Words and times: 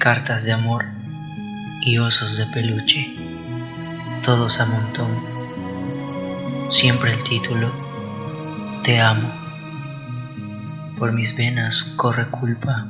cartas 0.00 0.44
de 0.44 0.52
amor 0.52 0.86
y 1.82 1.98
osos 1.98 2.38
de 2.38 2.46
peluche, 2.46 3.14
todos 4.22 4.58
a 4.58 4.64
montón. 4.64 5.10
Siempre 6.70 7.12
el 7.12 7.22
título, 7.22 7.70
Te 8.82 8.98
amo. 8.98 9.30
Por 10.98 11.12
mis 11.12 11.36
venas 11.36 11.84
corre 11.98 12.30
culpa 12.30 12.86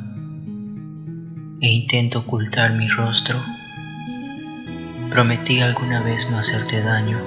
e 1.61 1.67
intento 1.67 2.21
ocultar 2.21 2.75
mi 2.75 2.87
rostro. 2.87 3.43
Prometí 5.11 5.59
alguna 5.59 6.01
vez 6.03 6.31
no 6.31 6.39
hacerte 6.39 6.81
daño. 6.81 7.19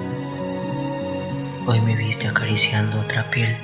Hoy 1.66 1.82
me 1.82 1.94
viste 1.94 2.26
acariciando 2.26 3.00
otra 3.00 3.24
piel. 3.24 3.54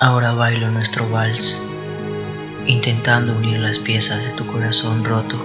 Ahora 0.00 0.32
bailo 0.32 0.68
nuestro 0.68 1.08
vals, 1.08 1.62
intentando 2.66 3.36
unir 3.36 3.58
las 3.58 3.78
piezas 3.78 4.24
de 4.24 4.32
tu 4.32 4.46
corazón 4.46 5.04
roto. 5.04 5.36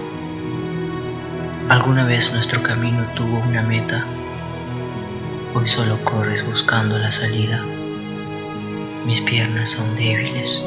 Alguna 1.68 2.04
vez 2.06 2.32
nuestro 2.32 2.62
camino 2.62 3.04
tuvo 3.14 3.38
una 3.38 3.62
meta, 3.62 4.04
hoy 5.54 5.68
solo 5.68 6.02
corres 6.04 6.46
buscando 6.46 6.98
la 6.98 7.10
salida. 7.10 7.62
Mis 9.04 9.20
piernas 9.20 9.70
son 9.72 9.96
débiles, 9.96 10.62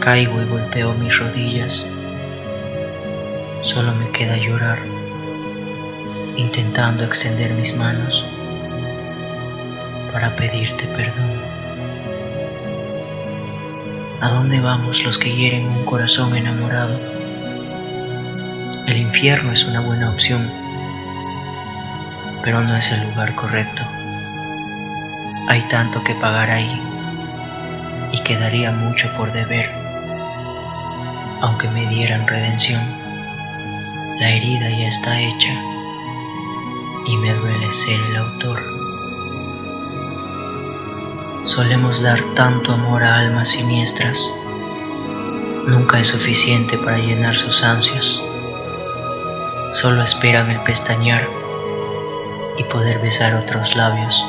caigo 0.00 0.42
y 0.42 0.44
golpeo 0.46 0.94
mis 0.94 1.18
rodillas, 1.18 1.86
solo 3.62 3.94
me 3.94 4.10
queda 4.10 4.36
llorar, 4.36 4.78
intentando 6.36 7.04
extender 7.04 7.52
mis 7.54 7.76
manos 7.76 8.24
para 10.12 10.34
pedirte 10.36 10.86
perdón. 10.96 11.47
¿A 14.20 14.30
dónde 14.30 14.58
vamos 14.58 15.04
los 15.04 15.16
que 15.16 15.32
hieren 15.32 15.68
un 15.68 15.84
corazón 15.84 16.36
enamorado? 16.36 16.98
El 18.88 18.96
infierno 18.96 19.52
es 19.52 19.64
una 19.64 19.78
buena 19.78 20.10
opción, 20.10 20.50
pero 22.42 22.60
no 22.62 22.76
es 22.76 22.90
el 22.90 23.08
lugar 23.10 23.36
correcto. 23.36 23.84
Hay 25.46 25.62
tanto 25.68 26.02
que 26.02 26.16
pagar 26.16 26.50
ahí 26.50 26.82
y 28.10 28.20
quedaría 28.24 28.72
mucho 28.72 29.08
por 29.16 29.32
deber, 29.32 29.70
aunque 31.40 31.68
me 31.68 31.86
dieran 31.86 32.26
redención. 32.26 32.82
La 34.18 34.30
herida 34.30 34.68
ya 34.68 34.88
está 34.88 35.20
hecha 35.20 35.54
y 37.06 37.16
me 37.18 37.32
duele 37.34 37.72
ser 37.72 38.00
el 38.10 38.16
autor. 38.16 38.77
Solemos 41.48 42.02
dar 42.02 42.20
tanto 42.34 42.72
amor 42.72 43.02
a 43.02 43.20
almas 43.20 43.48
siniestras. 43.48 44.30
Nunca 45.66 45.98
es 45.98 46.08
suficiente 46.08 46.76
para 46.76 46.98
llenar 46.98 47.38
sus 47.38 47.64
ansias. 47.64 48.20
Solo 49.72 50.02
esperan 50.02 50.50
el 50.50 50.60
pestañear 50.60 51.26
y 52.58 52.64
poder 52.64 52.98
besar 52.98 53.34
otros 53.34 53.74
labios, 53.74 54.22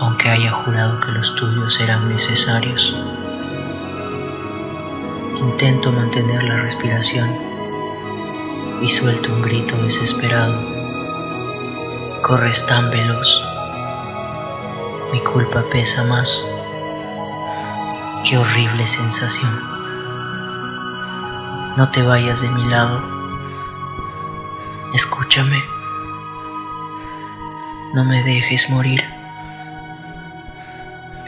aunque 0.00 0.28
haya 0.28 0.50
jurado 0.50 1.00
que 1.00 1.12
los 1.12 1.36
tuyos 1.36 1.78
eran 1.80 2.08
necesarios. 2.08 2.92
Intento 5.38 5.92
mantener 5.92 6.42
la 6.42 6.56
respiración 6.62 7.30
y 8.82 8.90
suelto 8.90 9.32
un 9.32 9.42
grito 9.42 9.76
desesperado. 9.84 10.60
Corres 12.22 12.66
tan 12.66 12.90
veloz 12.90 13.55
mi 15.12 15.20
culpa 15.20 15.62
pesa 15.70 16.04
más. 16.04 16.44
Qué 18.24 18.36
horrible 18.36 18.86
sensación. 18.88 19.52
No 21.76 21.90
te 21.90 22.02
vayas 22.02 22.40
de 22.40 22.48
mi 22.48 22.64
lado. 22.66 23.02
Escúchame. 24.94 25.62
No 27.94 28.04
me 28.04 28.22
dejes 28.24 28.70
morir 28.70 29.04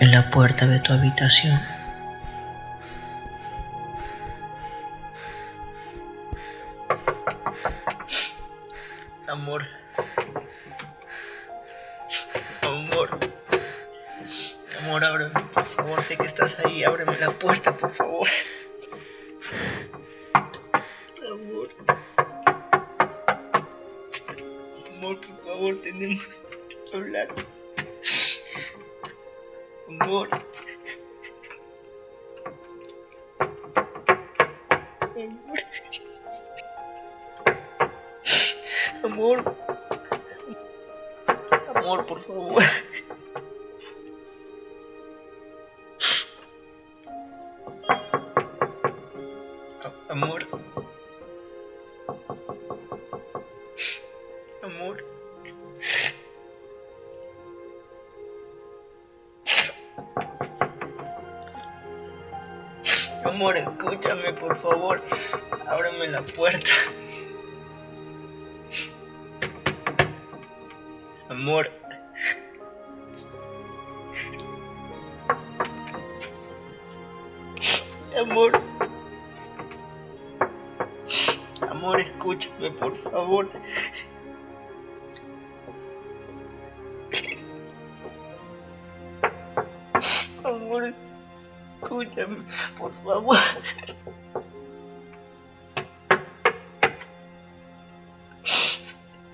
en 0.00 0.10
la 0.10 0.30
puerta 0.30 0.66
de 0.66 0.80
tu 0.80 0.92
habitación. 0.92 1.77
Amor, 14.88 15.04
ábreme, 15.04 15.40
por 15.52 15.66
favor. 15.66 16.02
Sé 16.02 16.16
que 16.16 16.24
estás 16.24 16.58
ahí. 16.64 16.82
Ábreme 16.82 17.14
la 17.18 17.30
puerta, 17.32 17.76
por 17.76 17.90
favor. 17.90 18.26
Amor. 21.30 21.68
Amor, 24.96 25.20
por 25.20 25.44
favor, 25.44 25.80
tenemos 25.82 26.26
que 26.90 26.96
hablar. 26.96 27.28
Amor. 29.88 30.28
Amor. 39.04 39.44
Amor. 39.44 39.56
Amor, 41.74 42.06
por 42.06 42.22
favor. 42.22 42.62
Amor, 63.24 63.56
escúchame, 63.56 64.32
por 64.34 64.56
favor. 64.60 65.02
Ábreme 65.66 66.06
la 66.08 66.22
puerta. 66.22 66.70
Amor. 71.28 71.70
Amor. 78.18 78.60
Amor, 81.68 82.00
escúchame, 82.00 82.70
por 82.72 82.96
favor. 82.98 83.48
Amor, 90.44 90.94
escúchame, 91.82 92.38
por 92.76 92.92
favor. 93.04 93.38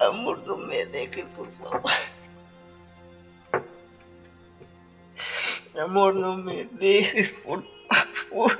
Amor, 0.00 0.38
no 0.46 0.56
me 0.58 0.84
dejes, 0.86 1.26
por 1.28 1.50
favor. 1.52 1.90
Amor, 5.80 6.14
no 6.14 6.36
me 6.36 6.64
dejes, 6.66 7.30
por 7.44 7.64
favor. 7.88 8.58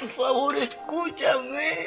Por 0.00 0.10
favor, 0.10 0.56
escúchame. 0.56 1.86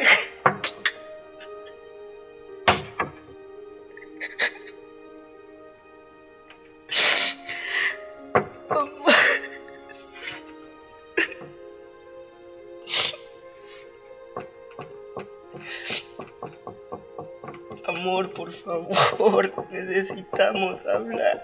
Amor. 17.87 18.31
Por 18.33 18.53
favor, 18.53 19.51
necesitamos 19.71 20.79
hablar. 20.85 21.41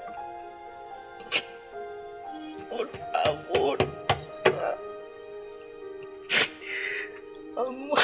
Por 2.70 2.88
favor. 3.12 3.78
Amor. 7.58 8.00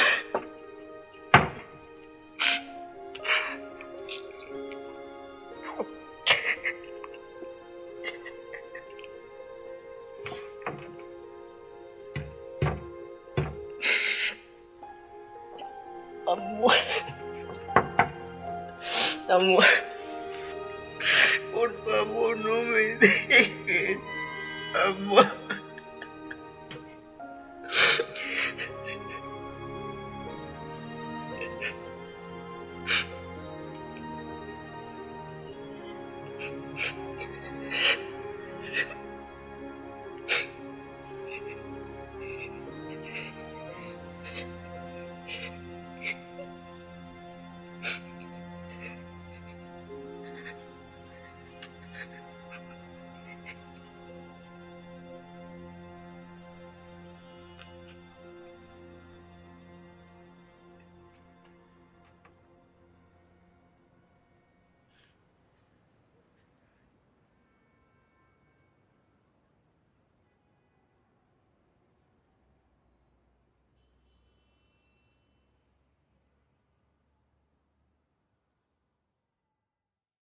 está 16.32 16.36
muerto. 16.36 17.14
Está 18.82 19.40
muerto. 19.40 19.84
Por 21.54 21.86
favor, 21.86 22.38
no 22.38 22.64
me 22.64 22.96
dejes. 22.96 23.98
Amor. 24.74 25.26